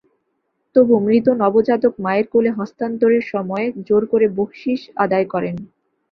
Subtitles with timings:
[0.75, 5.55] তবু মৃত নবজাতক মায়ের কোলে হস্তান্তরের সময় জোর করে বকশিশ আদায় করেন।